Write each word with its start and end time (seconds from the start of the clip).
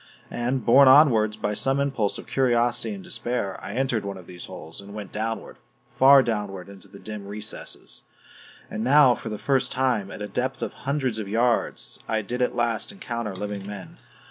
And, 0.31 0.65
borne 0.65 0.87
onward 0.87 1.39
by 1.43 1.53
some 1.53 1.79
impulse 1.79 2.17
of 2.17 2.25
curiosity 2.25 2.95
and 2.95 3.03
despair, 3.03 3.59
I 3.63 3.73
entered 3.75 4.03
one 4.03 4.17
of 4.17 4.25
these 4.25 4.45
holes, 4.45 4.81
and 4.81 4.95
went 4.95 5.11
downward, 5.11 5.57
far 5.99 6.23
downward 6.23 6.69
into 6.69 6.87
the 6.87 6.97
dim 6.97 7.27
recesses. 7.27 8.01
And 8.67 8.83
now 8.83 9.13
for 9.13 9.29
the 9.29 9.37
first 9.37 9.71
time, 9.71 10.09
at 10.09 10.19
a 10.23 10.27
depth 10.27 10.63
of 10.63 10.73
hundreds 10.89 11.19
of 11.19 11.27
yards, 11.29 11.99
I 12.07 12.23
did 12.23 12.41
at 12.41 12.55
last 12.55 12.91
encounter 12.91 13.35
living 13.35 13.67
men. 13.67 13.97